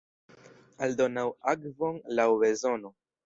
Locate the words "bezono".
2.45-2.95